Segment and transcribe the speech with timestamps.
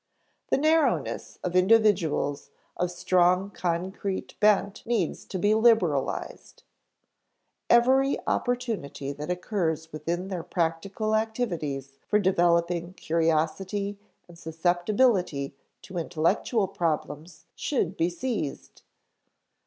[0.49, 6.63] The narrowness of individuals of strong concrete bent needs to be liberalized.
[7.69, 15.53] Every opportunity that occurs within their practical activities for developing curiosity and susceptibility
[15.83, 18.81] to intellectual problems should be seized.